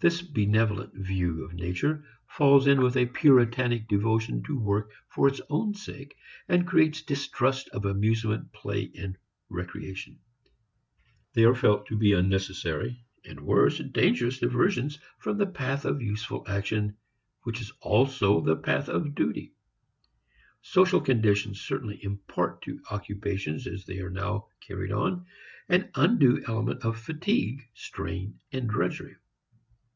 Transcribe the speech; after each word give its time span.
This 0.00 0.20
benevolent 0.20 0.94
view 0.94 1.44
of 1.44 1.54
nature 1.54 2.04
falls 2.26 2.66
in 2.66 2.82
with 2.82 2.96
a 2.96 3.06
Puritanic 3.06 3.86
devotion 3.86 4.42
to 4.48 4.58
work 4.58 4.90
for 5.06 5.28
its 5.28 5.40
own 5.48 5.74
sake 5.74 6.16
and 6.48 6.66
creates 6.66 7.02
distrust 7.02 7.68
of 7.68 7.84
amusement, 7.84 8.52
play 8.52 8.90
and 8.98 9.16
recreation. 9.48 10.18
They 11.34 11.44
are 11.44 11.54
felt 11.54 11.86
to 11.86 11.96
be 11.96 12.14
unnecessary, 12.14 13.04
and 13.24 13.38
worse, 13.42 13.78
dangerous 13.78 14.40
diversions 14.40 14.98
from 15.20 15.38
the 15.38 15.46
path 15.46 15.84
of 15.84 16.02
useful 16.02 16.42
action 16.48 16.96
which 17.44 17.60
is 17.60 17.70
also 17.80 18.40
the 18.40 18.56
path 18.56 18.88
of 18.88 19.14
duty. 19.14 19.52
Social 20.62 21.00
conditions 21.00 21.60
certainly 21.60 22.02
impart 22.02 22.60
to 22.62 22.80
occupations 22.90 23.68
as 23.68 23.84
they 23.86 24.00
are 24.00 24.10
now 24.10 24.48
carried 24.66 24.90
on 24.90 25.26
an 25.68 25.90
undue 25.94 26.42
element 26.48 26.84
of 26.84 26.98
fatigue, 26.98 27.62
strain 27.74 28.40
and 28.52 28.68
drudgery. 28.68 29.14